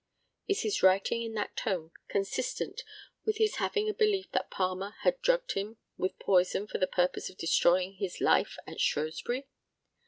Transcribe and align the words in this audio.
Is 0.47 0.63
his 0.63 0.81
writing 0.81 1.21
in 1.21 1.35
that 1.35 1.55
tone 1.55 1.91
consistent 2.07 2.81
with 3.23 3.37
his 3.37 3.57
having 3.57 3.87
a 3.87 3.93
belief 3.93 4.31
that 4.31 4.49
Palmer 4.49 4.95
had 5.01 5.21
drugged 5.21 5.51
him 5.51 5.77
with 5.95 6.17
poison 6.17 6.65
for 6.65 6.79
the 6.79 6.87
purpose 6.87 7.29
of 7.29 7.37
destroying 7.37 7.93
his 7.97 8.19
life 8.19 8.57
at 8.65 8.81
Shrewsbury? 8.81 9.47